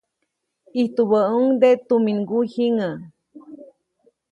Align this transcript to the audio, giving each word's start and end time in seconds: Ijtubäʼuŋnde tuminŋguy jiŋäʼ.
Ijtubäʼuŋnde 0.81 1.69
tuminŋguy 1.87 2.45
jiŋäʼ. 2.53 2.95